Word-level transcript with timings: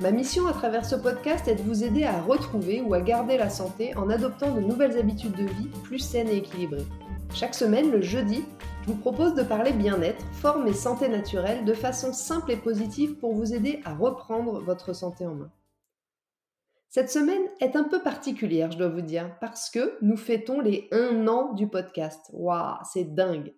Ma 0.00 0.12
mission 0.12 0.46
à 0.46 0.54
travers 0.54 0.86
ce 0.86 0.96
podcast 0.96 1.46
est 1.46 1.56
de 1.56 1.62
vous 1.62 1.84
aider 1.84 2.04
à 2.04 2.22
retrouver 2.22 2.80
ou 2.80 2.94
à 2.94 3.02
garder 3.02 3.36
la 3.36 3.50
santé 3.50 3.94
en 3.98 4.08
adoptant 4.08 4.54
de 4.54 4.60
nouvelles 4.60 4.96
habitudes 4.96 5.36
de 5.36 5.44
vie 5.44 5.68
plus 5.84 5.98
saines 5.98 6.30
et 6.30 6.38
équilibrées. 6.38 6.86
Chaque 7.34 7.54
semaine, 7.54 7.90
le 7.90 8.00
jeudi, 8.00 8.42
je 8.80 8.92
vous 8.92 8.96
propose 8.96 9.34
de 9.34 9.42
parler 9.42 9.74
bien-être, 9.74 10.24
forme 10.32 10.66
et 10.68 10.72
santé 10.72 11.06
naturelle 11.10 11.66
de 11.66 11.74
façon 11.74 12.14
simple 12.14 12.50
et 12.52 12.56
positive 12.56 13.16
pour 13.16 13.34
vous 13.34 13.52
aider 13.52 13.82
à 13.84 13.92
reprendre 13.92 14.60
votre 14.60 14.94
santé 14.94 15.26
en 15.26 15.34
main. 15.34 15.52
Cette 16.88 17.10
semaine 17.10 17.46
est 17.60 17.76
un 17.76 17.84
peu 17.84 18.02
particulière, 18.02 18.72
je 18.72 18.78
dois 18.78 18.88
vous 18.88 19.02
dire, 19.02 19.36
parce 19.38 19.68
que 19.68 19.98
nous 20.00 20.16
fêtons 20.16 20.62
les 20.62 20.88
1 20.92 21.28
an 21.28 21.52
du 21.52 21.68
podcast. 21.68 22.30
Waouh, 22.32 22.78
c'est 22.90 23.14
dingue. 23.14 23.54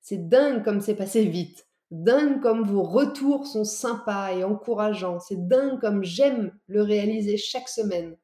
C'est 0.00 0.28
dingue 0.28 0.64
comme 0.64 0.80
c'est 0.80 0.96
passé 0.96 1.24
vite. 1.24 1.68
Dingue 1.94 2.40
comme 2.40 2.64
vos 2.64 2.82
retours 2.82 3.46
sont 3.46 3.62
sympas 3.62 4.32
et 4.32 4.42
encourageants. 4.42 5.20
C'est 5.20 5.46
dingue 5.46 5.80
comme 5.80 6.02
j'aime 6.02 6.50
le 6.66 6.82
réaliser 6.82 7.36
chaque 7.36 7.68
semaine. 7.68 8.16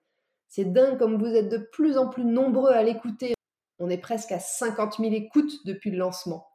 C'est 0.48 0.72
dingue 0.72 0.98
comme 0.98 1.22
vous 1.22 1.32
êtes 1.32 1.48
de 1.48 1.68
plus 1.70 1.96
en 1.96 2.08
plus 2.08 2.24
nombreux 2.24 2.72
à 2.72 2.82
l'écouter. 2.82 3.32
On 3.78 3.88
est 3.88 3.96
presque 3.96 4.32
à 4.32 4.40
50 4.40 4.96
000 4.98 5.12
écoutes 5.12 5.64
depuis 5.66 5.92
le 5.92 5.98
lancement. 5.98 6.48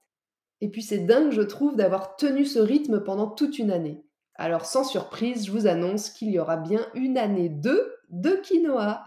Et 0.60 0.70
puis 0.70 0.84
c'est 0.84 1.06
dingue, 1.06 1.32
je 1.32 1.42
trouve, 1.42 1.78
d'avoir 1.78 2.18
tenu 2.18 2.44
ce 2.44 2.60
rythme 2.60 3.00
pendant 3.00 3.30
toute 3.30 3.60
une 3.60 3.72
année. 3.72 4.04
Alors 4.36 4.66
sans 4.66 4.84
surprise, 4.84 5.46
je 5.46 5.54
vous 5.54 5.68
annonce 5.68 6.10
qu'il 6.10 6.32
y 6.32 6.40
aura 6.40 6.58
bien 6.58 6.86
une 6.96 7.18
année 7.18 7.48
2 7.48 7.96
de 8.10 8.32
quinoa. 8.44 9.06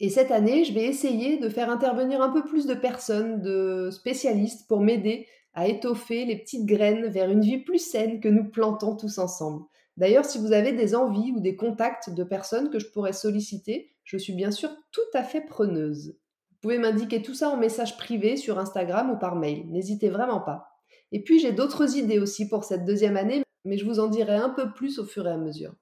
Et 0.00 0.10
cette 0.10 0.32
année, 0.32 0.64
je 0.64 0.74
vais 0.74 0.84
essayer 0.84 1.38
de 1.38 1.48
faire 1.48 1.70
intervenir 1.70 2.20
un 2.20 2.28
peu 2.28 2.44
plus 2.44 2.66
de 2.66 2.74
personnes, 2.74 3.40
de 3.40 3.88
spécialistes, 3.90 4.68
pour 4.68 4.82
m'aider 4.82 5.26
à 5.58 5.66
étoffer 5.66 6.24
les 6.24 6.36
petites 6.36 6.66
graines 6.66 7.08
vers 7.08 7.28
une 7.28 7.40
vie 7.40 7.58
plus 7.58 7.80
saine 7.80 8.20
que 8.20 8.28
nous 8.28 8.48
plantons 8.48 8.94
tous 8.94 9.18
ensemble. 9.18 9.64
D'ailleurs, 9.96 10.24
si 10.24 10.38
vous 10.38 10.52
avez 10.52 10.72
des 10.72 10.94
envies 10.94 11.32
ou 11.34 11.40
des 11.40 11.56
contacts 11.56 12.10
de 12.10 12.22
personnes 12.22 12.70
que 12.70 12.78
je 12.78 12.88
pourrais 12.92 13.12
solliciter, 13.12 13.90
je 14.04 14.16
suis 14.16 14.34
bien 14.34 14.52
sûr 14.52 14.70
tout 14.92 15.00
à 15.14 15.24
fait 15.24 15.40
preneuse. 15.40 16.16
Vous 16.52 16.56
pouvez 16.62 16.78
m'indiquer 16.78 17.22
tout 17.22 17.34
ça 17.34 17.50
en 17.50 17.56
message 17.56 17.96
privé 17.96 18.36
sur 18.36 18.60
Instagram 18.60 19.10
ou 19.10 19.18
par 19.18 19.34
mail, 19.34 19.68
n'hésitez 19.68 20.10
vraiment 20.10 20.38
pas. 20.38 20.68
Et 21.10 21.24
puis 21.24 21.40
j'ai 21.40 21.50
d'autres 21.50 21.96
idées 21.96 22.20
aussi 22.20 22.48
pour 22.48 22.62
cette 22.62 22.84
deuxième 22.84 23.16
année, 23.16 23.42
mais 23.64 23.78
je 23.78 23.84
vous 23.84 23.98
en 23.98 24.06
dirai 24.06 24.36
un 24.36 24.50
peu 24.50 24.72
plus 24.72 25.00
au 25.00 25.04
fur 25.04 25.26
et 25.26 25.32
à 25.32 25.38
mesure. 25.38 25.74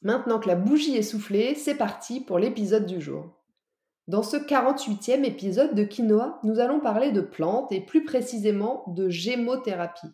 Maintenant 0.00 0.38
que 0.38 0.46
la 0.46 0.54
bougie 0.54 0.96
est 0.96 1.02
soufflée, 1.02 1.56
c'est 1.56 1.74
parti 1.74 2.20
pour 2.20 2.38
l'épisode 2.38 2.86
du 2.86 3.00
jour. 3.00 3.37
Dans 4.08 4.22
ce 4.22 4.38
48e 4.38 5.22
épisode 5.24 5.74
de 5.74 5.84
Quinoa, 5.84 6.40
nous 6.42 6.60
allons 6.60 6.80
parler 6.80 7.12
de 7.12 7.20
plantes 7.20 7.70
et 7.72 7.82
plus 7.82 8.06
précisément 8.06 8.84
de 8.86 9.10
gémothérapie. 9.10 10.08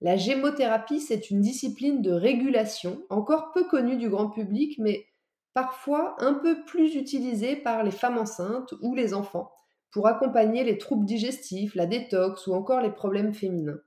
La 0.00 0.16
gémothérapie, 0.16 0.98
c'est 0.98 1.30
une 1.30 1.40
discipline 1.40 2.02
de 2.02 2.10
régulation 2.10 3.00
encore 3.10 3.52
peu 3.52 3.62
connue 3.62 3.96
du 3.96 4.08
grand 4.08 4.28
public, 4.28 4.76
mais 4.80 5.06
parfois 5.54 6.16
un 6.18 6.34
peu 6.34 6.64
plus 6.64 6.96
utilisée 6.96 7.54
par 7.54 7.84
les 7.84 7.92
femmes 7.92 8.18
enceintes 8.18 8.74
ou 8.82 8.96
les 8.96 9.14
enfants 9.14 9.52
pour 9.92 10.08
accompagner 10.08 10.64
les 10.64 10.76
troubles 10.76 11.06
digestifs, 11.06 11.76
la 11.76 11.86
détox 11.86 12.48
ou 12.48 12.54
encore 12.54 12.80
les 12.80 12.90
problèmes 12.90 13.34
féminins. 13.34 13.78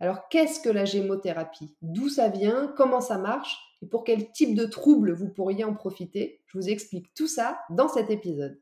Alors 0.00 0.30
qu'est-ce 0.30 0.60
que 0.60 0.70
la 0.70 0.86
gémothérapie? 0.86 1.76
D'où 1.82 2.08
ça 2.08 2.28
vient? 2.28 2.72
Comment 2.78 3.02
ça 3.02 3.18
marche? 3.18 3.58
Et 3.84 3.86
pour 3.86 4.02
quel 4.02 4.32
type 4.32 4.54
de 4.54 4.64
troubles 4.64 5.12
vous 5.12 5.28
pourriez 5.28 5.62
en 5.62 5.74
profiter 5.74 6.40
Je 6.46 6.56
vous 6.56 6.70
explique 6.70 7.12
tout 7.12 7.26
ça 7.26 7.60
dans 7.68 7.86
cet 7.86 8.08
épisode. 8.08 8.58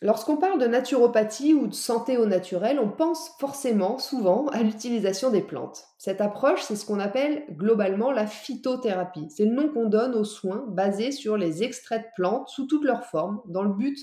Lorsqu'on 0.00 0.38
parle 0.38 0.58
de 0.60 0.66
naturopathie 0.66 1.54
ou 1.54 1.68
de 1.68 1.74
santé 1.74 2.16
au 2.16 2.26
naturel, 2.26 2.80
on 2.80 2.90
pense 2.90 3.30
forcément, 3.38 4.00
souvent, 4.00 4.48
à 4.48 4.64
l'utilisation 4.64 5.30
des 5.30 5.40
plantes. 5.40 5.86
Cette 5.98 6.20
approche, 6.20 6.62
c'est 6.62 6.74
ce 6.74 6.84
qu'on 6.84 6.98
appelle 6.98 7.44
globalement 7.52 8.10
la 8.10 8.26
phytothérapie. 8.26 9.30
C'est 9.30 9.44
le 9.44 9.54
nom 9.54 9.68
qu'on 9.68 9.88
donne 9.88 10.16
aux 10.16 10.24
soins 10.24 10.64
basés 10.66 11.12
sur 11.12 11.36
les 11.36 11.62
extraits 11.62 12.02
de 12.02 12.10
plantes 12.16 12.48
sous 12.48 12.66
toutes 12.66 12.84
leurs 12.84 13.04
formes, 13.04 13.40
dans 13.46 13.62
le 13.62 13.72
but 13.72 13.96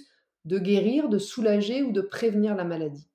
de 0.46 0.60
guérir, 0.60 1.10
de 1.10 1.18
soulager 1.18 1.84
ou 1.84 1.92
de 1.92 2.00
prévenir 2.00 2.56
la 2.56 2.64
maladie. 2.64 3.10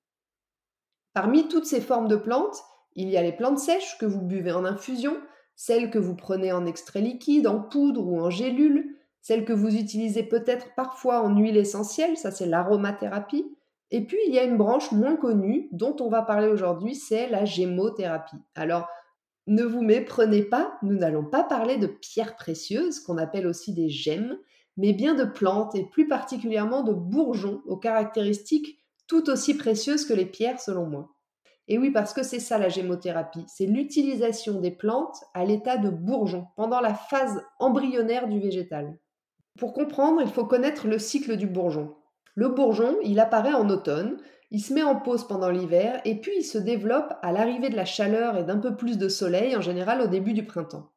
Parmi 1.15 1.49
toutes 1.49 1.65
ces 1.65 1.81
formes 1.81 2.09
de 2.09 2.17
plantes, 2.17 2.63
il 2.95 3.09
y 3.09 3.17
a 3.17 3.23
les 3.23 3.33
plantes 3.33 3.59
sèches 3.59 3.97
que 3.97 4.05
vous 4.05 4.21
buvez 4.21 4.53
en 4.53 4.67
infusion, 4.67 5.17
celles 5.57 5.91
que 5.91 5.99
vous 5.99 6.15
prenez 6.15 6.53
en 6.53 6.67
extrait 6.67 7.01
liquide, 7.01 7.47
en 7.47 7.61
poudre 7.61 8.07
ou 8.07 8.21
en 8.21 8.31
gélule, 8.31 8.97
celles 9.21 9.45
que 9.45 9.53
vous 9.53 9.75
utilisez 9.75 10.23
peut-être 10.23 10.75
parfois 10.75 11.23
en 11.23 11.37
huile 11.37 11.57
essentielle, 11.57 12.17
ça 12.17 12.31
c'est 12.31 12.47
l'aromathérapie. 12.47 13.47
Et 13.91 14.05
puis 14.05 14.19
il 14.27 14.35
y 14.35 14.39
a 14.39 14.45
une 14.45 14.59
branche 14.59 14.93
moins 14.93 15.17
connue 15.17 15.69
dont 15.73 15.97
on 16.01 16.09
va 16.09 16.23
parler 16.23 16.49
aujourd'hui, 16.49 16.95
c'est 16.95 17.29
la 17.29 17.45
gémothérapie. 17.45 18.37
Alors 18.55 18.89
ne 19.47 19.63
vous 19.63 19.83
méprenez 19.83 20.43
pas, 20.43 20.79
nous 20.83 20.95
n'allons 20.95 21.25
pas 21.25 21.45
parler 21.45 21.77
de 21.77 21.87
pierres 21.87 22.37
précieuses, 22.37 23.01
qu'on 23.01 23.19
appelle 23.19 23.47
aussi 23.47 23.75
des 23.75 23.91
gemmes, 23.91 24.39
mais 24.77 24.93
bien 24.93 25.15
de 25.15 25.25
plantes 25.25 25.75
et 25.75 25.85
plus 25.85 26.09
particulièrement 26.09 26.83
de 26.83 26.93
bourgeons 26.93 27.63
aux 27.67 27.77
caractéristiques 27.77 28.79
tout 29.07 29.29
aussi 29.29 29.55
précieuses 29.55 30.07
que 30.07 30.15
les 30.15 30.27
pierres 30.27 30.61
selon 30.61 30.87
moi. 30.87 31.14
Et 31.69 31.79
oui, 31.79 31.91
parce 31.91 32.13
que 32.13 32.23
c'est 32.23 32.41
ça 32.41 32.59
la 32.59 32.69
gémothérapie, 32.69 33.45
c'est 33.47 33.67
l'utilisation 33.67 34.61
des 34.61 34.71
plantes 34.71 35.17
à 35.33 35.45
l'état 35.45 35.79
de 35.79 35.89
bourgeon 35.89 36.47
pendant 36.57 36.81
la 36.81 36.95
phase 36.95 37.43
embryonnaire 37.59 38.29
du 38.29 38.39
végétal. 38.39 38.99
Pour 39.59 39.73
comprendre, 39.73 40.21
il 40.21 40.29
faut 40.29 40.45
connaître 40.45 40.87
le 40.87 40.99
cycle 40.99 41.37
du 41.37 41.47
bourgeon. 41.47 41.95
Le 42.35 42.49
bourgeon, 42.49 42.97
il 43.03 43.21
apparaît 43.21 43.55
en 43.55 43.71
automne, 43.71 44.19
il 44.51 44.61
se 44.61 44.75
met 44.75 44.83
en 44.83 44.97
pause 44.97 45.27
pendant 45.27 45.51
l'hiver 45.51 46.01
et 46.05 46.21
puis 46.21 46.33
il 46.39 46.45
se 46.45 46.59
développe 46.59 47.15
à 47.23 47.33
l'arrivée 47.33 47.71
de 47.71 47.77
la 47.77 47.85
chaleur 47.85 48.37
et 48.37 48.45
d'un 48.45 48.59
peu 48.59 48.77
plus 48.77 48.99
de 48.99 49.09
soleil, 49.09 49.57
en 49.57 49.61
général 49.61 50.01
au 50.01 50.07
début 50.07 50.33
du 50.33 50.45
printemps. 50.45 50.91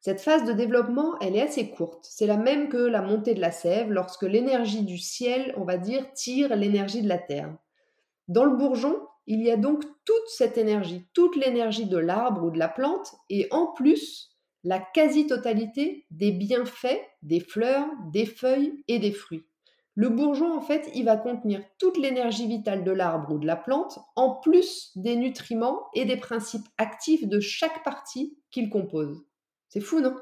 Cette 0.00 0.22
phase 0.22 0.44
de 0.44 0.52
développement, 0.52 1.18
elle 1.20 1.36
est 1.36 1.42
assez 1.42 1.68
courte. 1.68 2.06
C'est 2.08 2.26
la 2.26 2.38
même 2.38 2.70
que 2.70 2.78
la 2.78 3.02
montée 3.02 3.34
de 3.34 3.40
la 3.40 3.50
sève 3.50 3.92
lorsque 3.92 4.22
l'énergie 4.22 4.82
du 4.82 4.96
ciel, 4.96 5.52
on 5.58 5.64
va 5.64 5.76
dire, 5.76 6.10
tire 6.14 6.56
l'énergie 6.56 7.02
de 7.02 7.08
la 7.08 7.18
terre. 7.18 7.54
Dans 8.26 8.44
le 8.44 8.56
bourgeon, 8.56 8.96
il 9.30 9.42
y 9.42 9.50
a 9.52 9.56
donc 9.56 9.84
toute 10.04 10.28
cette 10.28 10.58
énergie, 10.58 11.06
toute 11.14 11.36
l'énergie 11.36 11.86
de 11.86 11.96
l'arbre 11.96 12.42
ou 12.42 12.50
de 12.50 12.58
la 12.58 12.68
plante, 12.68 13.14
et 13.28 13.46
en 13.52 13.68
plus, 13.68 14.36
la 14.64 14.80
quasi-totalité 14.80 16.04
des 16.10 16.32
bienfaits 16.32 17.00
des 17.22 17.38
fleurs, 17.38 17.86
des 18.12 18.26
feuilles 18.26 18.82
et 18.88 18.98
des 18.98 19.12
fruits. 19.12 19.44
Le 19.94 20.08
bourgeon, 20.08 20.52
en 20.52 20.60
fait, 20.60 20.90
il 20.96 21.04
va 21.04 21.16
contenir 21.16 21.62
toute 21.78 21.96
l'énergie 21.96 22.48
vitale 22.48 22.82
de 22.82 22.90
l'arbre 22.90 23.32
ou 23.32 23.38
de 23.38 23.46
la 23.46 23.54
plante, 23.54 24.00
en 24.16 24.34
plus 24.34 24.90
des 24.96 25.14
nutriments 25.14 25.86
et 25.94 26.04
des 26.04 26.16
principes 26.16 26.66
actifs 26.76 27.28
de 27.28 27.38
chaque 27.38 27.84
partie 27.84 28.36
qu'il 28.50 28.68
compose. 28.68 29.24
C'est 29.68 29.80
fou, 29.80 30.00
non? 30.00 30.16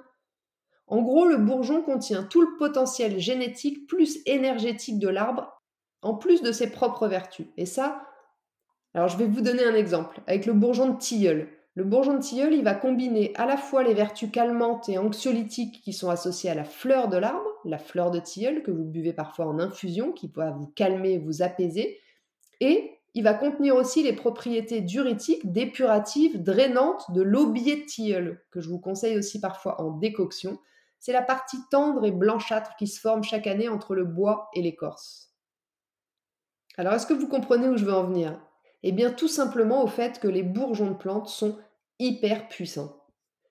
En 0.87 1.01
gros, 1.01 1.25
le 1.25 1.39
bourgeon 1.39 1.81
contient 1.83 2.25
tout 2.25 2.43
le 2.43 2.59
potentiel 2.59 3.19
génétique 3.19 3.87
plus 3.87 4.19
énergétique 4.27 4.99
de 4.99 5.09
l'arbre, 5.09 5.63
en 6.03 6.15
plus 6.15 6.43
de 6.43 6.53
ses 6.53 6.71
propres 6.71 7.09
vertus. 7.09 7.47
Et 7.57 7.65
ça, 7.65 8.03
alors 8.95 9.09
je 9.09 9.17
vais 9.17 9.27
vous 9.27 9.41
donner 9.41 9.65
un 9.65 9.75
exemple 9.75 10.21
avec 10.27 10.47
le 10.47 10.53
bourgeon 10.53 10.89
de 10.89 10.99
tilleul. 10.99 11.49
Le 11.75 11.85
bourgeon 11.85 12.15
de 12.15 12.23
tilleul, 12.23 12.55
il 12.55 12.65
va 12.65 12.75
combiner 12.75 13.33
à 13.37 13.47
la 13.47 13.57
fois 13.57 13.85
les 13.85 13.95
vertus 13.95 14.31
calmantes 14.33 14.89
et 14.89 14.99
anxiolytiques 14.99 15.81
qui 15.83 15.93
sont 15.93 16.11
associées 16.11 16.51
à 16.51 16.55
la 16.55 16.65
fleur 16.65 17.09
de 17.09 17.17
l'arbre, 17.17 17.49
la 17.65 17.79
fleur 17.79 18.11
de 18.11 18.19
tilleul 18.19 18.65
que 18.65 18.73
vous 18.73 18.85
buvez 18.85 19.13
parfois 19.13 19.47
en 19.47 19.61
infusion, 19.61 20.11
qui 20.11 20.29
va 20.35 20.51
vous 20.51 20.67
calmer, 20.67 21.19
vous 21.19 21.43
apaiser, 21.43 22.01
et 22.61 22.99
il 23.15 23.23
va 23.23 23.35
contenir 23.35 23.77
aussi 23.77 24.03
les 24.03 24.13
propriétés 24.13 24.81
diurétiques, 24.81 25.53
dépuratives, 25.53 26.43
drainantes 26.43 27.11
de 27.13 27.23
l'aubier 27.23 27.77
de 27.83 27.87
tilleul, 27.87 28.45
que 28.51 28.61
je 28.61 28.69
vous 28.69 28.81
conseille 28.81 29.17
aussi 29.17 29.41
parfois 29.41 29.81
en 29.81 29.93
décoction. 29.93 30.59
C'est 30.99 31.13
la 31.13 31.23
partie 31.23 31.59
tendre 31.71 32.05
et 32.05 32.11
blanchâtre 32.11 32.75
qui 32.77 32.87
se 32.89 33.01
forme 33.01 33.23
chaque 33.23 33.47
année 33.47 33.69
entre 33.69 33.95
le 33.95 34.05
bois 34.05 34.51
et 34.55 34.63
l'écorce. 34.63 35.33
Alors, 36.77 36.95
est-ce 36.95 37.07
que 37.07 37.15
vous 37.15 37.29
comprenez 37.29 37.69
où 37.69 37.77
je 37.77 37.85
veux 37.85 37.95
en 37.95 38.05
venir? 38.05 38.41
Eh 38.83 38.93
bien 38.93 39.11
tout 39.11 39.29
simplement 39.29 39.83
au 39.83 39.87
fait 39.87 40.21
que 40.21 40.29
les 40.29 40.43
bourgeons 40.43 40.91
de 40.91 40.97
plantes 40.97 41.29
sont 41.29 41.57
hyper 41.99 42.49
puissants. 42.49 42.95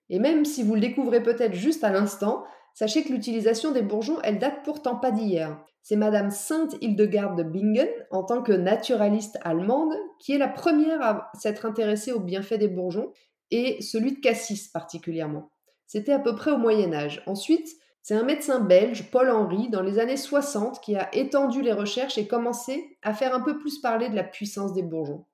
Et 0.09 0.19
même 0.19 0.45
si 0.45 0.63
vous 0.63 0.75
le 0.75 0.81
découvrez 0.81 1.21
peut-être 1.21 1.53
juste 1.53 1.83
à 1.83 1.91
l'instant, 1.91 2.45
sachez 2.73 3.03
que 3.03 3.11
l'utilisation 3.11 3.71
des 3.71 3.81
bourgeons, 3.81 4.19
elle 4.23 4.39
date 4.39 4.63
pourtant 4.63 4.95
pas 4.95 5.11
d'hier. 5.11 5.59
C'est 5.81 5.95
Madame 5.95 6.31
Sainte 6.31 6.75
Hildegarde 6.81 7.37
de 7.37 7.43
Bingen, 7.43 7.87
en 8.11 8.23
tant 8.23 8.41
que 8.41 8.51
naturaliste 8.51 9.37
allemande, 9.43 9.93
qui 10.19 10.33
est 10.33 10.37
la 10.37 10.47
première 10.47 11.01
à 11.01 11.31
s'être 11.33 11.65
intéressée 11.65 12.11
aux 12.11 12.19
bienfaits 12.19 12.59
des 12.59 12.67
bourgeons, 12.67 13.11
et 13.51 13.81
celui 13.81 14.13
de 14.13 14.19
cassis 14.19 14.67
particulièrement. 14.67 15.49
C'était 15.85 16.11
à 16.11 16.19
peu 16.19 16.35
près 16.35 16.51
au 16.51 16.57
Moyen 16.57 16.93
Âge. 16.93 17.23
Ensuite, 17.25 17.69
C'est 18.07 18.15
un 18.15 18.23
médecin 18.23 18.61
belge, 18.61 19.11
Paul 19.11 19.29
Henry, 19.29 19.67
dans 19.67 19.81
les 19.81 19.99
années 19.99 20.15
60, 20.15 20.79
qui 20.79 20.95
a 20.95 21.13
étendu 21.13 21.61
les 21.61 21.73
recherches 21.73 22.17
et 22.17 22.25
commencé 22.25 22.97
à 23.03 23.13
faire 23.13 23.35
un 23.35 23.41
peu 23.41 23.59
plus 23.59 23.79
parler 23.79 24.07
de 24.07 24.15
la 24.15 24.23
puissance 24.23 24.71
des 24.71 24.81
bourgeons. 24.81 25.25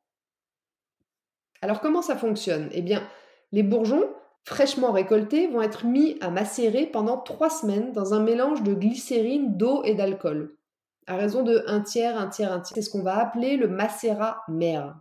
Alors 1.61 1.81
comment 1.81 2.01
ça 2.01 2.17
fonctionne? 2.17 2.69
Eh 2.71 2.81
bien, 2.81 3.07
les 3.51 3.61
bourgeons, 3.61 4.09
fraîchement 4.43 4.91
récoltés, 4.91 5.45
vont 5.45 5.61
être 5.61 5.85
mis 5.85 6.17
à 6.19 6.31
macérer 6.31 6.87
pendant 6.87 7.19
trois 7.19 7.51
semaines 7.51 7.91
dans 7.91 8.15
un 8.15 8.23
mélange 8.23 8.63
de 8.63 8.73
glycérine, 8.73 9.55
d'eau 9.55 9.83
et 9.83 9.93
d'alcool, 9.93 10.57
à 11.05 11.15
raison 11.15 11.43
de 11.43 11.63
un 11.67 11.81
tiers, 11.81 12.19
un 12.19 12.25
tiers, 12.25 12.51
un 12.51 12.59
tiers. 12.59 12.73
C'est 12.73 12.81
ce 12.81 12.89
qu'on 12.89 13.03
va 13.03 13.19
appeler 13.19 13.55
le 13.55 13.67
macérat 13.67 14.41
mère. 14.47 14.95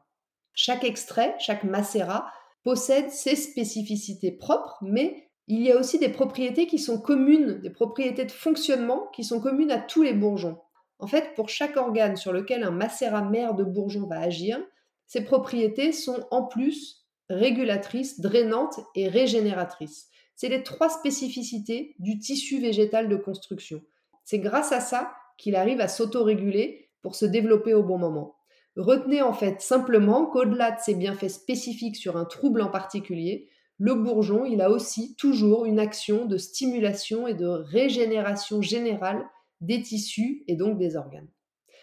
Chaque 0.53 0.85
extrait, 0.85 1.35
chaque 1.39 1.65
macérat, 1.65 2.31
possède 2.65 3.11
ses 3.11 3.35
spécificités 3.35 4.31
propres, 4.31 4.77
mais 4.83 5.32
il 5.49 5.63
y 5.63 5.73
a 5.73 5.79
aussi 5.79 5.99
des 5.99 6.09
propriétés 6.09 6.67
qui 6.67 6.79
sont 6.79 7.01
communes, 7.01 7.61
des 7.61 7.71
propriétés 7.71 8.25
de 8.25 8.33
fonctionnement 8.33 9.09
qui 9.15 9.25
sont 9.25 9.41
communes 9.41 9.71
à 9.71 9.79
tous 9.79 10.03
les 10.03 10.15
bourgeons. 10.15 10.59
En 10.99 11.07
fait, 11.07 11.35
pour 11.35 11.49
chaque 11.49 11.77
organe 11.77 12.17
sur 12.17 12.33
lequel 12.33 12.63
un 12.63 12.71
macérat 12.71 13.23
mère 13.23 13.55
de 13.55 13.65
bourgeon 13.65 14.07
va 14.07 14.21
agir, 14.21 14.61
ces 15.07 15.25
propriétés 15.25 15.93
sont 15.93 16.25
en 16.31 16.45
plus 16.45 17.05
régulatrices, 17.29 18.21
drainantes 18.21 18.81
et 18.95 19.09
régénératrices. 19.09 20.09
C'est 20.37 20.49
les 20.49 20.63
trois 20.63 20.89
spécificités 20.89 21.95
du 21.99 22.19
tissu 22.19 22.61
végétal 22.61 23.09
de 23.09 23.17
construction. 23.17 23.83
C'est 24.25 24.39
grâce 24.39 24.73
à 24.73 24.81
ça 24.81 25.13
qu'il 25.39 25.57
arrive 25.57 25.81
à 25.81 25.89
s'autoréguler 25.89 26.91
pour 27.03 27.15
se 27.17 27.27
développer 27.27 27.75
au 27.75 27.83
bon 27.83 27.99
moment. 27.99 28.37
Retenez 28.77 29.23
en 29.23 29.33
fait 29.33 29.61
simplement 29.61 30.27
qu'au-delà 30.27 30.71
de 30.71 30.81
ses 30.81 30.95
bienfaits 30.95 31.29
spécifiques 31.29 31.97
sur 31.97 32.17
un 32.17 32.25
trouble 32.25 32.63
en 32.63 32.71
particulier, 32.71 33.49
le 33.83 33.97
bourgeon, 33.97 34.45
il 34.45 34.63
a 34.63 34.71
aussi 34.71 35.17
toujours 35.17 35.65
une 35.65 35.81
action 35.81 36.25
de 36.25 36.39
stimulation 36.39 37.27
et 37.27 37.35
de 37.35 37.49
régénération 37.49 38.63
générale 38.63 39.29
des 39.61 39.83
tissus 39.83 40.45
et 40.47 40.55
donc 40.55 40.79
des 40.79 40.95
organes. 40.95 41.27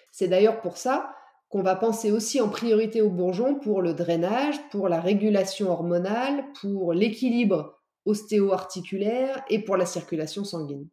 C'est 0.10 0.30
d'ailleurs 0.30 0.62
pour 0.62 0.78
ça 0.78 1.14
qu'on 1.50 1.62
va 1.62 1.76
penser 1.76 2.14
aussi 2.14 2.40
en 2.40 2.48
priorité 2.48 3.02
au 3.02 3.10
bourgeon 3.10 3.56
pour 3.56 3.82
le 3.82 3.94
drainage, 3.94 4.56
pour 4.72 4.88
la 4.88 5.02
régulation 5.02 5.70
hormonale, 5.70 6.46
pour 6.62 6.94
l'équilibre 6.94 7.78
ostéo-articulaire 8.06 9.44
et 9.50 9.60
pour 9.60 9.76
la 9.76 9.86
circulation 9.86 10.46
sanguine. 10.46 10.88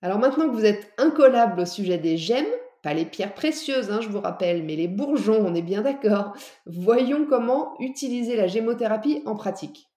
Alors 0.00 0.18
maintenant 0.18 0.48
que 0.48 0.56
vous 0.56 0.64
êtes 0.64 0.90
incollable 0.96 1.60
au 1.60 1.66
sujet 1.66 1.98
des 1.98 2.16
gemmes, 2.16 2.46
pas 2.86 2.94
les 2.94 3.04
pierres 3.04 3.34
précieuses, 3.34 3.90
hein, 3.90 3.98
je 4.00 4.08
vous 4.08 4.20
rappelle, 4.20 4.62
mais 4.62 4.76
les 4.76 4.86
bourgeons, 4.86 5.44
on 5.44 5.56
est 5.56 5.62
bien 5.62 5.82
d'accord, 5.82 6.36
voyons 6.66 7.26
comment 7.28 7.74
utiliser 7.80 8.36
la 8.36 8.46
gémothérapie 8.46 9.24
en 9.26 9.34
pratique. 9.34 9.88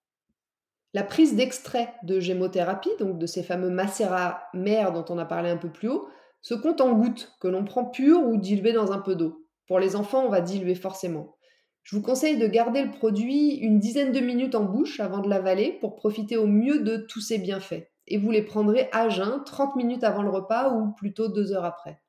La 0.96 1.04
prise 1.04 1.36
d'extrait 1.36 1.94
de 2.02 2.20
gémothérapie, 2.20 2.90
donc 2.98 3.20
de 3.20 3.28
ces 3.28 3.44
fameux 3.44 3.70
macérats 3.70 4.42
mères 4.56 4.92
dont 4.92 5.06
on 5.10 5.20
a 5.20 5.26
parlé 5.26 5.52
un 5.52 5.58
peu 5.58 5.70
plus 5.70 5.88
haut, 5.88 6.08
se 6.42 6.56
compte 6.56 6.82
en 6.82 6.94
gouttes 6.94 7.32
que 7.40 7.48
l'on 7.48 7.64
prend 7.64 7.86
pures 7.86 8.24
ou 8.24 8.38
diluées 8.38 8.74
dans 8.74 8.92
un 8.92 8.98
peu 8.98 9.16
d'eau. 9.16 9.46
Pour 9.68 9.78
les 9.78 9.96
enfants, 9.96 10.26
on 10.26 10.30
va 10.30 10.42
diluer 10.42 10.74
forcément. 10.74 11.36
Je 11.84 11.96
vous 11.96 12.02
conseille 12.02 12.40
de 12.40 12.48
garder 12.48 12.82
le 12.82 12.90
produit 12.90 13.58
une 13.58 13.78
dizaine 13.78 14.12
de 14.12 14.20
minutes 14.20 14.56
en 14.56 14.64
bouche 14.64 15.00
avant 15.00 15.20
de 15.20 15.30
l'avaler 15.30 15.78
pour 15.80 15.96
profiter 15.96 16.38
au 16.38 16.48
mieux 16.48 16.80
de 16.80 16.98
tous 16.98 17.22
ses 17.22 17.38
bienfaits. 17.38 17.88
Et 18.08 18.18
vous 18.18 18.32
les 18.32 18.42
prendrez 18.42 18.90
à 18.94 19.10
jeun 19.10 19.44
30 19.46 19.76
minutes 19.76 20.04
avant 20.04 20.24
le 20.24 20.32
repas 20.32 20.72
ou 20.72 20.92
plutôt 20.94 21.28
2 21.28 21.54
heures 21.54 21.66
après. 21.66 22.02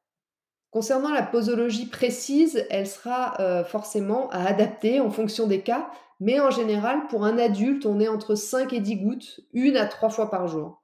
Concernant 0.70 1.12
la 1.12 1.24
posologie 1.24 1.86
précise, 1.86 2.64
elle 2.70 2.86
sera 2.86 3.40
euh, 3.40 3.64
forcément 3.64 4.30
à 4.30 4.44
adapter 4.44 5.00
en 5.00 5.10
fonction 5.10 5.48
des 5.48 5.62
cas, 5.62 5.90
mais 6.20 6.38
en 6.38 6.50
général, 6.50 7.08
pour 7.08 7.24
un 7.24 7.38
adulte, 7.38 7.86
on 7.86 7.98
est 7.98 8.06
entre 8.06 8.36
5 8.36 8.72
et 8.72 8.80
10 8.80 8.96
gouttes, 8.96 9.40
une 9.52 9.76
à 9.76 9.86
trois 9.86 10.10
fois 10.10 10.30
par 10.30 10.46
jour. 10.46 10.80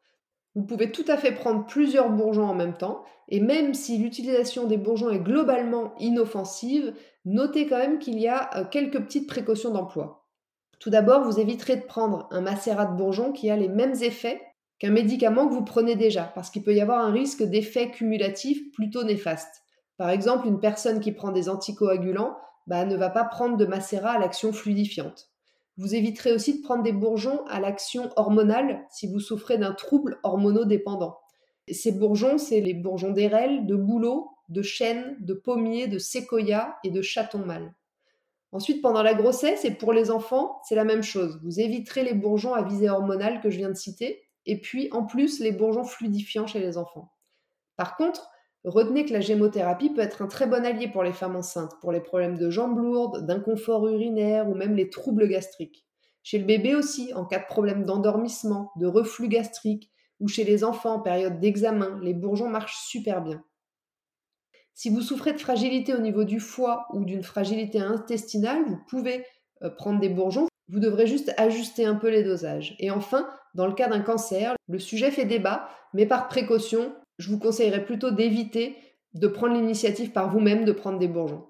Vous 0.56 0.64
pouvez 0.64 0.90
tout 0.90 1.04
à 1.06 1.16
fait 1.16 1.32
prendre 1.32 1.66
plusieurs 1.66 2.10
bourgeons 2.10 2.46
en 2.46 2.54
même 2.54 2.76
temps, 2.76 3.04
et 3.28 3.40
même 3.40 3.74
si 3.74 3.98
l'utilisation 3.98 4.66
des 4.66 4.76
bourgeons 4.76 5.10
est 5.10 5.20
globalement 5.20 5.94
inoffensive, 5.98 6.94
notez 7.24 7.68
quand 7.68 7.78
même 7.78 7.98
qu'il 8.00 8.18
y 8.18 8.26
a 8.26 8.50
euh, 8.56 8.64
quelques 8.64 9.00
petites 9.00 9.28
précautions 9.28 9.70
d'emploi. 9.70 10.26
Tout 10.80 10.90
d'abord, 10.90 11.22
vous 11.22 11.38
éviterez 11.38 11.76
de 11.76 11.84
prendre 11.84 12.26
un 12.32 12.40
macérat 12.40 12.86
de 12.86 12.96
bourgeons 12.96 13.32
qui 13.32 13.50
a 13.50 13.56
les 13.56 13.68
mêmes 13.68 13.94
effets 14.02 14.42
qu'un 14.78 14.90
médicament 14.90 15.46
que 15.46 15.54
vous 15.54 15.64
prenez 15.64 15.94
déjà, 15.94 16.24
parce 16.34 16.50
qu'il 16.50 16.64
peut 16.64 16.74
y 16.74 16.80
avoir 16.80 17.04
un 17.04 17.12
risque 17.12 17.44
d'effet 17.44 17.90
cumulatif 17.90 18.72
plutôt 18.72 19.04
néfaste. 19.04 19.65
Par 19.96 20.10
exemple, 20.10 20.46
une 20.46 20.60
personne 20.60 21.00
qui 21.00 21.12
prend 21.12 21.32
des 21.32 21.48
anticoagulants 21.48 22.36
bah, 22.66 22.84
ne 22.84 22.96
va 22.96 23.10
pas 23.10 23.24
prendre 23.24 23.56
de 23.56 23.64
macérat 23.64 24.12
à 24.12 24.18
l'action 24.18 24.52
fluidifiante. 24.52 25.30
Vous 25.78 25.94
éviterez 25.94 26.32
aussi 26.32 26.58
de 26.58 26.62
prendre 26.62 26.82
des 26.82 26.92
bourgeons 26.92 27.44
à 27.46 27.60
l'action 27.60 28.10
hormonale 28.16 28.86
si 28.90 29.06
vous 29.06 29.20
souffrez 29.20 29.58
d'un 29.58 29.72
trouble 29.72 30.18
hormonodépendant. 30.22 31.18
Ces 31.70 31.92
bourgeons, 31.92 32.38
c'est 32.38 32.60
les 32.60 32.74
bourgeons 32.74 33.10
d'érel, 33.10 33.66
de 33.66 33.76
bouleau, 33.76 34.30
de 34.48 34.62
chêne, 34.62 35.16
de 35.20 35.34
pommier, 35.34 35.88
de 35.88 35.98
séquoia 35.98 36.78
et 36.84 36.90
de 36.90 37.02
chaton 37.02 37.38
mâle. 37.38 37.74
Ensuite, 38.52 38.80
pendant 38.80 39.02
la 39.02 39.14
grossesse 39.14 39.64
et 39.64 39.72
pour 39.72 39.92
les 39.92 40.10
enfants, 40.10 40.60
c'est 40.64 40.76
la 40.76 40.84
même 40.84 41.02
chose. 41.02 41.40
Vous 41.42 41.60
éviterez 41.60 42.04
les 42.04 42.14
bourgeons 42.14 42.54
à 42.54 42.62
visée 42.62 42.88
hormonale 42.88 43.40
que 43.40 43.50
je 43.50 43.58
viens 43.58 43.68
de 43.68 43.74
citer, 43.74 44.22
et 44.46 44.60
puis 44.60 44.88
en 44.92 45.04
plus 45.04 45.40
les 45.40 45.52
bourgeons 45.52 45.84
fluidifiants 45.84 46.46
chez 46.46 46.60
les 46.60 46.78
enfants. 46.78 47.12
Par 47.76 47.96
contre, 47.96 48.30
Retenez 48.66 49.04
que 49.04 49.12
la 49.12 49.20
gémothérapie 49.20 49.90
peut 49.90 50.00
être 50.00 50.22
un 50.22 50.26
très 50.26 50.48
bon 50.48 50.64
allié 50.66 50.88
pour 50.88 51.04
les 51.04 51.12
femmes 51.12 51.36
enceintes, 51.36 51.78
pour 51.80 51.92
les 51.92 52.00
problèmes 52.00 52.36
de 52.36 52.50
jambes 52.50 52.76
lourdes, 52.76 53.24
d'inconfort 53.24 53.86
urinaire 53.86 54.48
ou 54.48 54.54
même 54.56 54.74
les 54.74 54.90
troubles 54.90 55.28
gastriques. 55.28 55.86
Chez 56.24 56.38
le 56.38 56.46
bébé 56.46 56.74
aussi, 56.74 57.14
en 57.14 57.24
cas 57.24 57.38
de 57.38 57.46
problème 57.46 57.84
d'endormissement, 57.84 58.72
de 58.74 58.86
reflux 58.88 59.28
gastrique, 59.28 59.92
ou 60.18 60.26
chez 60.26 60.42
les 60.42 60.64
enfants 60.64 60.94
en 60.94 61.00
période 61.00 61.38
d'examen, 61.38 62.00
les 62.02 62.12
bourgeons 62.12 62.48
marchent 62.48 62.80
super 62.88 63.22
bien. 63.22 63.44
Si 64.74 64.90
vous 64.90 65.00
souffrez 65.00 65.32
de 65.32 65.38
fragilité 65.38 65.94
au 65.94 66.00
niveau 66.00 66.24
du 66.24 66.40
foie 66.40 66.88
ou 66.92 67.04
d'une 67.04 67.22
fragilité 67.22 67.78
intestinale, 67.78 68.64
vous 68.66 68.78
pouvez 68.88 69.24
euh, 69.62 69.70
prendre 69.70 70.00
des 70.00 70.08
bourgeons. 70.08 70.48
Vous 70.68 70.80
devrez 70.80 71.06
juste 71.06 71.32
ajuster 71.36 71.84
un 71.84 71.94
peu 71.94 72.10
les 72.10 72.24
dosages. 72.24 72.74
Et 72.80 72.90
enfin, 72.90 73.28
dans 73.54 73.68
le 73.68 73.74
cas 73.74 73.88
d'un 73.88 74.00
cancer, 74.00 74.56
le 74.66 74.80
sujet 74.80 75.12
fait 75.12 75.24
débat, 75.24 75.68
mais 75.94 76.06
par 76.06 76.26
précaution, 76.26 76.92
je 77.18 77.30
vous 77.30 77.38
conseillerais 77.38 77.84
plutôt 77.84 78.10
d'éviter 78.10 78.76
de 79.14 79.28
prendre 79.28 79.54
l'initiative 79.54 80.12
par 80.12 80.30
vous-même 80.30 80.64
de 80.64 80.72
prendre 80.72 80.98
des 80.98 81.08
bourgeons. 81.08 81.46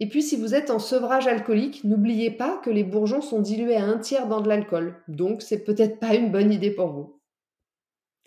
Et 0.00 0.08
puis 0.08 0.22
si 0.22 0.36
vous 0.36 0.54
êtes 0.54 0.70
en 0.70 0.78
sevrage 0.78 1.26
alcoolique, 1.26 1.84
n'oubliez 1.84 2.30
pas 2.30 2.58
que 2.58 2.70
les 2.70 2.84
bourgeons 2.84 3.20
sont 3.20 3.40
dilués 3.40 3.76
à 3.76 3.84
un 3.84 3.98
tiers 3.98 4.28
dans 4.28 4.40
de 4.40 4.48
l'alcool, 4.48 5.02
donc 5.08 5.42
c'est 5.42 5.64
peut-être 5.64 5.98
pas 5.98 6.14
une 6.14 6.30
bonne 6.30 6.52
idée 6.52 6.70
pour 6.70 6.88
vous. 6.88 7.20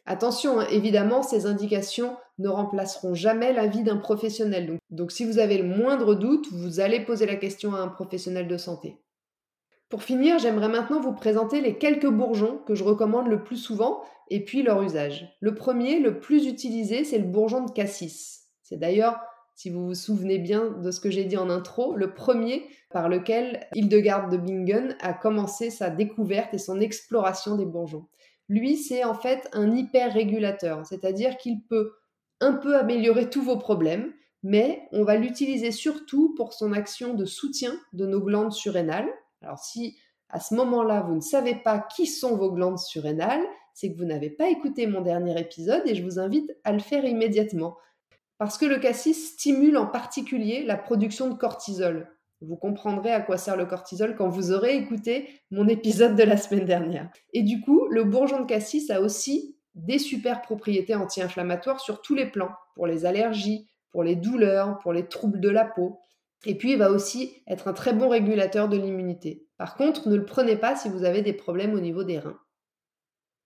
Attention, 0.06 0.60
hein, 0.60 0.68
évidemment, 0.72 1.22
ces 1.22 1.46
indications 1.46 2.18
ne 2.40 2.50
remplaceront 2.50 3.14
jamais 3.14 3.54
l'avis 3.54 3.84
d'un 3.84 3.98
professionnel. 3.98 4.68
Donc, 4.68 4.80
donc 4.90 5.12
si 5.12 5.26
vous 5.26 5.38
avez 5.38 5.58
le 5.58 5.64
moindre 5.64 6.16
doute, 6.16 6.48
vous 6.52 6.80
allez 6.80 7.02
poser 7.02 7.26
la 7.26 7.36
question 7.36 7.76
à 7.76 7.80
un 7.80 7.88
professionnel 7.88 8.48
de 8.48 8.58
santé. 8.58 8.98
Pour 9.92 10.04
finir, 10.04 10.40
j'aimerais 10.40 10.70
maintenant 10.70 11.02
vous 11.02 11.12
présenter 11.12 11.60
les 11.60 11.78
quelques 11.78 12.08
bourgeons 12.08 12.60
que 12.66 12.76
je 12.76 12.84
recommande 12.86 13.28
le 13.28 13.44
plus 13.44 13.58
souvent 13.58 14.02
et 14.30 14.46
puis 14.46 14.64
leur 14.64 14.82
usage. 14.82 15.36
Le 15.42 15.54
premier, 15.54 16.00
le 16.00 16.22
plus 16.22 16.48
utilisé, 16.48 17.04
c'est 17.04 17.18
le 17.18 17.26
bourgeon 17.28 17.66
de 17.66 17.72
cassis. 17.72 18.46
C'est 18.64 18.78
d'ailleurs, 18.78 19.20
si 19.54 19.70
vous 19.70 19.86
vous 19.88 19.94
souvenez 19.94 20.40
bien 20.40 20.70
de 20.70 20.92
ce 20.92 21.02
que 21.02 21.12
j'ai 21.12 21.26
dit 21.26 21.36
en 21.36 21.50
intro, 21.50 21.94
le 21.98 22.14
premier 22.14 22.64
par 22.90 23.10
lequel 23.10 23.68
Hildegarde 23.76 24.32
de 24.32 24.38
Bingen 24.38 24.96
a 25.02 25.12
commencé 25.12 25.70
sa 25.70 25.90
découverte 25.90 26.54
et 26.54 26.58
son 26.58 26.80
exploration 26.80 27.58
des 27.58 27.66
bourgeons. 27.66 28.08
Lui, 28.48 28.78
c'est 28.78 29.04
en 29.04 29.14
fait 29.14 29.50
un 29.52 29.76
hyper-régulateur, 29.76 30.86
c'est-à-dire 30.86 31.36
qu'il 31.36 31.64
peut 31.64 31.92
un 32.40 32.54
peu 32.54 32.78
améliorer 32.78 33.30
tous 33.30 33.42
vos 33.42 33.58
problèmes, 33.58 34.14
mais 34.42 34.88
on 34.94 35.04
va 35.04 35.18
l'utiliser 35.18 35.72
surtout 35.72 36.34
pour 36.36 36.54
son 36.54 36.72
action 36.72 37.14
de 37.14 37.26
soutien 37.26 37.74
de 37.92 38.06
nos 38.06 38.22
glandes 38.22 38.54
surrénales, 38.54 39.12
alors 39.42 39.60
si 39.60 39.98
à 40.30 40.40
ce 40.40 40.56
moment-là, 40.56 41.02
vous 41.02 41.16
ne 41.16 41.22
savez 41.22 41.56
pas 41.56 41.80
qui 41.80 42.08
sont 42.08 42.38
vos 42.38 42.52
glandes 42.52 42.80
surrénales, 42.80 43.44
c'est 43.74 43.92
que 43.92 43.98
vous 43.98 44.06
n'avez 44.06 44.30
pas 44.30 44.50
écouté 44.50 44.88
mon 44.88 45.02
dernier 45.02 45.40
épisode 45.40 45.82
et 45.86 45.96
je 45.96 46.04
vous 46.04 46.20
invite 46.20 46.50
à 46.64 46.72
le 46.72 46.80
faire 46.80 47.04
immédiatement. 47.06 47.78
Parce 48.38 48.58
que 48.58 48.66
le 48.66 48.80
cassis 48.80 49.34
stimule 49.34 49.78
en 49.78 49.86
particulier 49.86 50.64
la 50.64 50.78
production 50.78 51.30
de 51.30 51.36
cortisol. 51.36 52.10
Vous 52.42 52.56
comprendrez 52.56 53.12
à 53.12 53.22
quoi 53.22 53.38
sert 53.38 53.56
le 53.56 53.66
cortisol 53.66 54.16
quand 54.16 54.30
vous 54.30 54.52
aurez 54.52 54.76
écouté 54.76 55.30
mon 55.52 55.68
épisode 55.68 56.16
de 56.16 56.24
la 56.24 56.38
semaine 56.38 56.66
dernière. 56.66 57.12
Et 57.34 57.44
du 57.44 57.62
coup, 57.62 57.86
le 57.90 58.04
bourgeon 58.04 58.40
de 58.40 58.48
cassis 58.48 58.90
a 58.90 59.02
aussi 59.02 59.58
des 59.76 60.00
super 60.00 60.42
propriétés 60.42 60.96
anti-inflammatoires 60.96 61.80
sur 61.80 62.02
tous 62.02 62.16
les 62.16 62.26
plans, 62.26 62.52
pour 62.74 62.88
les 62.88 63.06
allergies, 63.06 63.68
pour 63.92 64.04
les 64.04 64.16
douleurs, 64.16 64.80
pour 64.80 64.92
les 64.92 65.08
troubles 65.08 65.40
de 65.40 65.50
la 65.50 65.66
peau. 65.66 66.00
Et 66.46 66.58
puis, 66.58 66.72
il 66.72 66.78
va 66.78 66.92
aussi 66.92 67.44
être 67.48 67.68
un 67.68 67.74
très 67.74 67.94
bon 67.94 68.10
régulateur 68.10 68.68
de 68.68 68.78
l'immunité. 68.78 69.46
Par 69.58 69.76
contre, 69.76 70.10
ne 70.10 70.16
le 70.16 70.26
prenez 70.26 70.56
pas 70.56 70.76
si 70.76 70.90
vous 70.90 71.04
avez 71.04 71.22
des 71.22 71.34
problèmes 71.34 71.74
au 71.74 71.80
niveau 71.80 72.04
des 72.04 72.20
reins. 72.20 72.40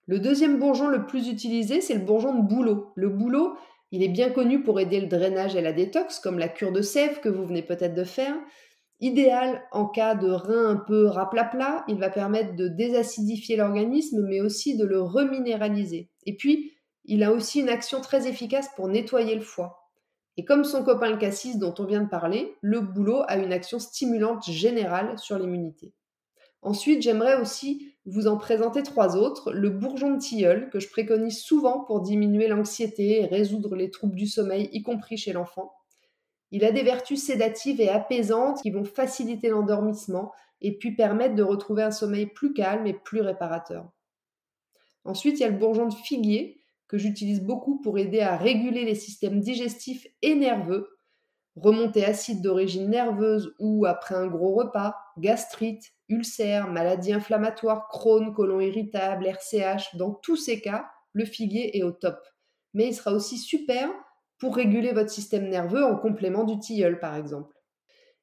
Le 0.07 0.19
deuxième 0.19 0.59
bourgeon 0.59 0.87
le 0.87 1.05
plus 1.05 1.27
utilisé, 1.27 1.81
c'est 1.81 1.95
le 1.95 2.05
bourgeon 2.05 2.33
de 2.35 2.47
bouleau. 2.47 2.91
Le 2.95 3.09
bouleau, 3.09 3.57
il 3.91 4.03
est 4.03 4.09
bien 4.09 4.29
connu 4.29 4.61
pour 4.61 4.79
aider 4.79 5.01
le 5.01 5.07
drainage 5.07 5.55
et 5.55 5.61
la 5.61 5.73
détox, 5.73 6.19
comme 6.19 6.39
la 6.39 6.47
cure 6.47 6.71
de 6.71 6.81
sève 6.81 7.19
que 7.19 7.29
vous 7.29 7.45
venez 7.45 7.63
peut-être 7.63 7.95
de 7.95 8.03
faire. 8.03 8.35
Idéal 9.01 9.61
en 9.71 9.87
cas 9.87 10.15
de 10.15 10.29
rein 10.29 10.69
un 10.69 10.75
peu 10.77 11.07
raplapla, 11.07 11.83
il 11.87 11.97
va 11.97 12.09
permettre 12.09 12.55
de 12.55 12.67
désacidifier 12.69 13.57
l'organisme, 13.57 14.25
mais 14.27 14.41
aussi 14.41 14.77
de 14.77 14.85
le 14.85 15.01
reminéraliser. 15.01 16.09
Et 16.25 16.37
puis, 16.37 16.71
il 17.03 17.23
a 17.23 17.31
aussi 17.31 17.59
une 17.59 17.69
action 17.69 17.99
très 17.99 18.27
efficace 18.27 18.69
pour 18.75 18.87
nettoyer 18.87 19.35
le 19.35 19.41
foie. 19.41 19.84
Et 20.37 20.45
comme 20.45 20.65
son 20.65 20.83
copain 20.83 21.09
le 21.09 21.17
cassis 21.17 21.57
dont 21.57 21.73
on 21.79 21.85
vient 21.85 22.01
de 22.01 22.09
parler, 22.09 22.55
le 22.61 22.81
bouleau 22.81 23.23
a 23.27 23.37
une 23.37 23.53
action 23.53 23.79
stimulante 23.79 24.49
générale 24.49 25.17
sur 25.17 25.39
l'immunité. 25.39 25.93
Ensuite, 26.61 27.01
j'aimerais 27.03 27.39
aussi 27.39 27.93
vous 28.05 28.27
en 28.27 28.37
présenter 28.37 28.83
trois 28.83 29.15
autres. 29.15 29.53
Le 29.53 29.69
bourgeon 29.69 30.15
de 30.15 30.19
tilleul, 30.19 30.69
que 30.71 30.79
je 30.79 30.89
préconise 30.89 31.39
souvent 31.39 31.81
pour 31.81 32.01
diminuer 32.01 32.47
l'anxiété 32.47 33.21
et 33.21 33.25
résoudre 33.25 33.75
les 33.75 33.91
troubles 33.91 34.15
du 34.15 34.27
sommeil, 34.27 34.69
y 34.73 34.81
compris 34.81 35.15
chez 35.15 35.31
l'enfant. 35.31 35.73
Il 36.51 36.65
a 36.65 36.71
des 36.71 36.83
vertus 36.83 37.23
sédatives 37.23 37.81
et 37.81 37.89
apaisantes 37.89 38.61
qui 38.61 38.71
vont 38.71 38.83
faciliter 38.83 39.49
l'endormissement 39.49 40.31
et 40.61 40.77
puis 40.77 40.95
permettre 40.95 41.35
de 41.35 41.43
retrouver 41.43 41.83
un 41.83 41.91
sommeil 41.91 42.25
plus 42.25 42.53
calme 42.53 42.87
et 42.87 42.93
plus 42.93 43.21
réparateur. 43.21 43.91
Ensuite, 45.03 45.39
il 45.39 45.41
y 45.41 45.45
a 45.45 45.49
le 45.49 45.57
bourgeon 45.57 45.87
de 45.87 45.93
figuier, 45.93 46.64
que 46.87 46.97
j'utilise 46.97 47.41
beaucoup 47.41 47.81
pour 47.81 47.97
aider 47.97 48.21
à 48.21 48.37
réguler 48.37 48.85
les 48.85 48.95
systèmes 48.95 49.39
digestifs 49.39 50.07
et 50.21 50.35
nerveux, 50.35 50.89
remontée 51.55 52.05
acide 52.05 52.41
d'origine 52.41 52.89
nerveuse 52.89 53.55
ou 53.59 53.85
après 53.85 54.15
un 54.15 54.27
gros 54.27 54.53
repas, 54.53 54.95
gastrite, 55.17 55.93
ulcère, 56.09 56.71
maladie 56.71 57.13
inflammatoire, 57.13 57.87
Crohn, 57.87 58.33
côlon 58.33 58.59
irritable, 58.59 59.25
RCH, 59.25 59.95
dans 59.95 60.13
tous 60.13 60.35
ces 60.35 60.61
cas, 60.61 60.85
le 61.13 61.25
figuier 61.25 61.77
est 61.77 61.83
au 61.83 61.91
top. 61.91 62.19
Mais 62.73 62.87
il 62.87 62.93
sera 62.93 63.13
aussi 63.13 63.37
super 63.37 63.89
pour 64.37 64.55
réguler 64.55 64.91
votre 64.91 65.09
système 65.09 65.49
nerveux 65.49 65.83
en 65.83 65.95
complément 65.95 66.43
du 66.43 66.59
tilleul 66.59 66.99
par 66.99 67.15
exemple. 67.15 67.55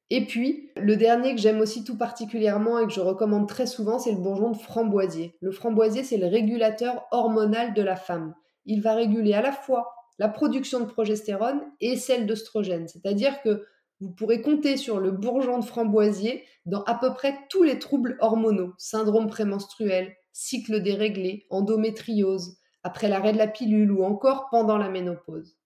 Et 0.09 0.27
puis, 0.27 0.69
le 0.75 0.95
dernier 0.95 1.33
que 1.33 1.41
j'aime 1.41 1.59
aussi 1.59 1.83
tout 1.83 1.97
particulièrement 1.97 2.77
et 2.77 2.85
que 2.85 2.93
je 2.93 2.99
recommande 2.99 3.47
très 3.47 3.65
souvent, 3.65 3.97
c'est 3.97 4.11
le 4.11 4.19
bourgeon 4.19 4.51
de 4.51 4.57
framboisier. 4.57 5.35
Le 5.41 5.51
framboisier, 5.51 6.03
c'est 6.03 6.17
le 6.17 6.27
régulateur 6.27 7.07
hormonal 7.11 7.73
de 7.73 7.81
la 7.81 7.95
femme 7.95 8.35
il 8.65 8.81
va 8.81 8.95
réguler 8.95 9.33
à 9.33 9.41
la 9.41 9.51
fois 9.51 9.93
la 10.19 10.29
production 10.29 10.79
de 10.79 10.85
progestérone 10.85 11.61
et 11.81 11.95
celle 11.95 12.27
d'œstrogène. 12.27 12.87
C'est-à-dire 12.87 13.41
que 13.41 13.65
vous 13.99 14.11
pourrez 14.11 14.41
compter 14.41 14.77
sur 14.77 14.99
le 14.99 15.11
bourgeon 15.11 15.59
de 15.59 15.65
framboisier 15.65 16.43
dans 16.65 16.83
à 16.83 16.95
peu 16.95 17.13
près 17.13 17.37
tous 17.49 17.63
les 17.63 17.79
troubles 17.79 18.17
hormonaux, 18.19 18.73
syndrome 18.77 19.27
prémenstruel, 19.27 20.13
cycle 20.33 20.81
déréglé, 20.81 21.45
endométriose, 21.49 22.57
après 22.83 23.07
l'arrêt 23.07 23.33
de 23.33 23.37
la 23.37 23.47
pilule 23.47 23.91
ou 23.91 24.03
encore 24.03 24.49
pendant 24.49 24.77
la 24.77 24.89
ménopause. 24.89 25.57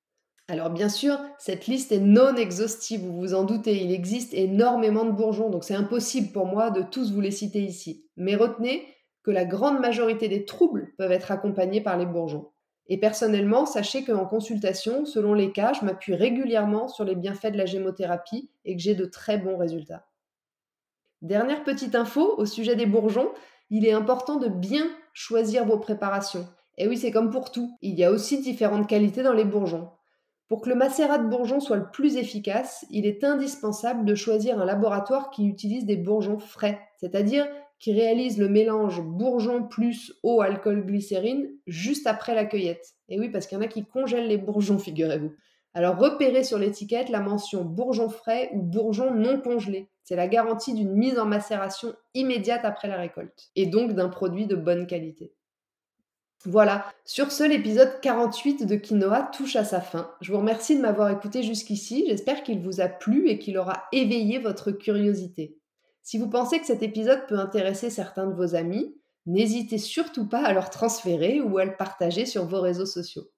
Alors 0.50 0.70
bien 0.70 0.88
sûr, 0.88 1.20
cette 1.40 1.68
liste 1.68 1.92
est 1.92 2.00
non 2.00 2.36
exhaustive, 2.36 3.02
vous 3.02 3.20
vous 3.20 3.34
en 3.34 3.44
doutez, 3.44 3.84
il 3.84 3.92
existe 3.92 4.34
énormément 4.34 5.04
de 5.04 5.12
bourgeons, 5.12 5.50
donc 5.50 5.66
c'est 5.66 5.74
impossible 5.74 6.32
pour 6.32 6.46
moi 6.46 6.70
de 6.70 6.84
tous 6.84 7.12
vous 7.12 7.20
les 7.20 7.32
citer 7.32 7.62
ici. 7.62 8.06
Mais 8.16 8.36
retenez 8.36 8.88
que 9.24 9.32
la 9.32 9.44
grande 9.44 9.82
majorité 9.82 10.30
des 10.30 10.46
troubles 10.46 10.94
peuvent 10.98 11.12
être 11.12 11.32
accompagnés 11.32 11.82
par 11.82 11.98
les 11.98 12.06
bourgeons. 12.06 12.50
Et 12.90 12.98
personnellement, 13.00 13.66
sachez 13.66 14.04
qu'en 14.04 14.26
consultation, 14.26 15.06
selon 15.06 15.34
les 15.34 15.52
cas, 15.52 15.74
je 15.74 15.86
m'appuie 15.86 16.16
régulièrement 16.16 16.88
sur 16.88 17.04
les 17.04 17.16
bienfaits 17.16 17.52
de 17.52 17.58
la 17.58 17.66
gémothérapie 17.66 18.50
et 18.64 18.76
que 18.76 18.82
j'ai 18.82 18.96
de 18.96 19.06
très 19.06 19.38
bons 19.38 19.58
résultats. 19.58 20.08
Dernière 21.22 21.64
petite 21.64 21.96
info 21.96 22.36
au 22.38 22.46
sujet 22.46 22.76
des 22.76 22.86
bourgeons, 22.86 23.32
il 23.70 23.86
est 23.86 23.92
important 23.92 24.38
de 24.38 24.48
bien 24.48 24.88
choisir 25.14 25.66
vos 25.66 25.80
préparations. 25.80 26.48
Et 26.78 26.88
oui, 26.88 26.98
c'est 26.98 27.12
comme 27.12 27.32
pour 27.32 27.52
tout, 27.52 27.76
il 27.82 27.96
y 27.96 28.04
a 28.04 28.12
aussi 28.12 28.40
différentes 28.42 28.88
qualités 28.88 29.24
dans 29.24 29.34
les 29.34 29.44
bourgeons. 29.44 29.90
Pour 30.48 30.62
que 30.62 30.70
le 30.70 30.76
macérat 30.76 31.18
de 31.18 31.28
bourgeons 31.28 31.60
soit 31.60 31.76
le 31.76 31.92
plus 31.92 32.16
efficace, 32.16 32.86
il 32.90 33.06
est 33.06 33.24
indispensable 33.24 34.06
de 34.06 34.16
choisir 34.16 34.62
un 34.62 34.66
laboratoire 34.66 35.30
qui 35.30 35.46
utilise 35.46 35.86
des 35.86 35.98
bourgeons 35.98 36.40
frais, 36.40 36.80
c'est-à-dire 36.98 37.48
qui 37.80 37.94
réalise 37.94 38.40
le 38.40 38.50
mélange 38.50 39.02
bourgeon 39.02 39.64
plus 39.64 40.14
eau, 40.24 40.42
alcool, 40.42 40.86
glycérine 40.86 41.50
juste 41.68 42.08
après 42.08 42.34
la 42.34 42.46
cueillette. 42.46 42.96
Et 43.10 43.20
oui, 43.20 43.30
parce 43.30 43.46
qu'il 43.46 43.58
y 43.58 43.62
en 43.62 43.64
a 43.64 43.68
qui 43.68 43.86
congèlent 43.86 44.28
les 44.28 44.38
bourgeons, 44.38 44.80
figurez-vous. 44.80 45.34
Alors 45.74 45.98
repérez 45.98 46.44
sur 46.44 46.58
l'étiquette 46.58 47.10
la 47.10 47.20
mention 47.20 47.64
bourgeon 47.64 48.10
frais 48.10 48.50
ou 48.54 48.62
bourgeon 48.62 49.14
non 49.14 49.40
congelé. 49.40 49.90
C'est 50.04 50.16
la 50.16 50.28
garantie 50.28 50.74
d'une 50.74 50.94
mise 50.94 51.20
en 51.20 51.26
macération 51.26 51.94
immédiate 52.14 52.64
après 52.64 52.88
la 52.88 52.96
récolte, 52.96 53.50
et 53.56 53.66
donc 53.66 53.92
d'un 53.92 54.10
produit 54.10 54.48
de 54.48 54.56
bonne 54.56 54.88
qualité. 54.88 55.34
Voilà, 56.46 56.86
sur 57.04 57.32
ce, 57.32 57.44
l'épisode 57.44 58.00
48 58.02 58.66
de 58.66 58.76
Quinoa 58.76 59.24
touche 59.24 59.56
à 59.56 59.64
sa 59.64 59.82
fin. 59.82 60.12
Je 60.22 60.32
vous 60.32 60.38
remercie 60.38 60.76
de 60.76 60.82
m'avoir 60.82 61.10
écouté 61.10 61.42
jusqu'ici, 61.42 62.06
j'espère 62.08 62.44
qu'il 62.44 62.60
vous 62.60 62.80
a 62.80 62.88
plu 62.88 63.28
et 63.28 63.40
qu'il 63.40 63.58
aura 63.58 63.86
éveillé 63.92 64.38
votre 64.38 64.72
curiosité. 64.72 65.58
Si 66.04 66.18
vous 66.18 66.30
pensez 66.30 66.60
que 66.60 66.66
cet 66.68 66.84
épisode 66.84 67.26
peut 67.28 67.40
intéresser 67.40 67.90
certains 67.90 68.28
de 68.28 68.36
vos 68.36 68.56
amis, 68.56 68.96
n'hésitez 69.26 69.80
surtout 69.80 70.28
pas 70.28 70.44
à 70.44 70.54
leur 70.54 70.70
transférer 70.70 71.42
ou 71.42 71.58
à 71.58 71.66
le 71.66 71.76
partager 71.76 72.26
sur 72.26 72.46
vos 72.46 72.62
réseaux 72.62 72.86
sociaux. 72.86 73.30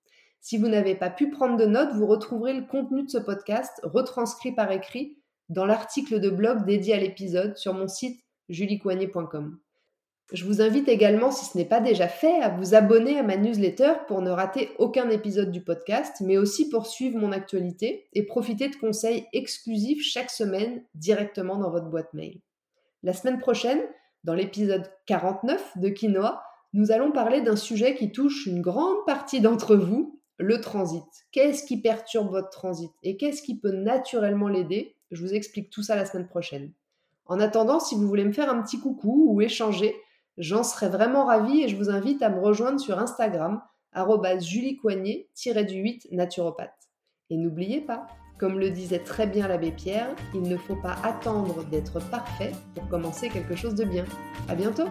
Si 0.42 0.58
vous 0.58 0.68
n'avez 0.68 0.96
pas 0.96 1.10
pu 1.10 1.30
prendre 1.30 1.58
de 1.58 1.66
notes, 1.66 1.94
vous 1.94 2.06
retrouverez 2.06 2.54
le 2.54 2.66
contenu 2.66 3.04
de 3.04 3.10
ce 3.10 3.18
podcast 3.18 3.80
retranscrit 3.84 4.52
par 4.52 4.72
écrit 4.72 5.18
dans 5.48 5.66
l'article 5.66 6.20
de 6.20 6.30
blog 6.30 6.66
dédié 6.66 6.94
à 6.94 7.00
l'épisode 7.00 7.58
sur 7.58 7.74
mon 7.74 7.88
site 7.88 8.24
juliecoignet.com. 8.50 9.58
Je 10.32 10.46
vous 10.46 10.62
invite 10.62 10.88
également, 10.88 11.32
si 11.32 11.46
ce 11.46 11.58
n'est 11.58 11.66
pas 11.66 11.80
déjà 11.80 12.08
fait, 12.08 12.40
à 12.42 12.50
vous 12.50 12.76
abonner 12.76 13.18
à 13.18 13.24
ma 13.24 13.36
newsletter 13.36 13.94
pour 14.08 14.22
ne 14.22 14.30
rater 14.30 14.70
aucun 14.78 15.10
épisode 15.10 15.50
du 15.50 15.62
podcast, 15.62 16.18
mais 16.22 16.38
aussi 16.38 16.70
pour 16.70 16.86
suivre 16.86 17.18
mon 17.18 17.32
actualité 17.32 18.08
et 18.14 18.24
profiter 18.24 18.70
de 18.70 18.76
conseils 18.76 19.26
exclusifs 19.34 20.04
chaque 20.04 20.30
semaine 20.30 20.84
directement 20.94 21.58
dans 21.58 21.72
votre 21.72 21.90
boîte 21.90 22.14
mail. 22.14 22.42
La 23.02 23.14
semaine 23.14 23.40
prochaine, 23.40 23.82
dans 24.24 24.36
l'épisode 24.36 24.92
49 25.08 25.78
de 25.78 25.90
Quinoa, 25.90 26.44
nous 26.74 26.92
allons 26.92 27.12
parler 27.12 27.42
d'un 27.42 27.56
sujet 27.56 27.96
qui 27.96 28.12
touche 28.12 28.46
une 28.46 28.62
grande 28.62 29.04
partie 29.08 29.42
d'entre 29.42 29.76
vous, 29.76 30.20
le 30.38 30.62
transit. 30.62 31.04
Qu'est-ce 31.32 31.64
qui 31.64 31.82
perturbe 31.82 32.30
votre 32.30 32.52
transit 32.52 32.92
et 33.02 33.18
qu'est-ce 33.18 33.42
qui 33.42 33.58
peut 33.58 33.72
naturellement 33.72 34.48
l'aider? 34.48 34.96
Je 35.10 35.24
vous 35.24 35.34
explique 35.34 35.72
tout 35.72 35.82
ça 35.82 35.96
la 35.96 36.06
semaine 36.06 36.28
prochaine. 36.28 36.72
En 37.26 37.40
attendant, 37.40 37.80
si 37.80 37.96
vous 37.96 38.08
voulez 38.08 38.26
me 38.26 38.32
faire 38.32 38.52
un 38.52 38.62
petit 38.62 38.80
coucou 38.80 39.26
ou 39.30 39.42
échanger, 39.42 39.96
j'en 40.40 40.64
serais 40.64 40.90
vraiment 40.90 41.26
ravie 41.26 41.62
et 41.62 41.68
je 41.68 41.76
vous 41.76 41.92
invite 41.92 42.24
à 42.24 42.30
me 42.30 42.40
rejoindre 42.40 42.80
sur 42.80 42.98
Instagram, 42.98 43.62
juliecoignet-du-8 43.94 46.16
naturopathe. 46.16 46.90
Et 47.30 47.38
n'oubliez 47.38 47.82
pas, 47.82 48.08
comme 48.40 48.58
le 48.58 48.72
disait 48.72 49.00
très 49.00 49.28
bien 49.28 49.48
l'abbé 49.48 49.72
Pierre, 49.72 50.16
il 50.34 50.42
ne 50.42 50.58
faut 50.58 50.78
pas 50.78 50.96
attendre 51.04 51.64
d'être 51.66 52.00
parfait 52.10 52.54
pour 52.74 52.88
commencer 52.88 53.30
quelque 53.30 53.56
chose 53.56 53.76
de 53.76 53.84
bien. 53.84 54.06
À 54.48 54.56
bientôt! 54.56 54.88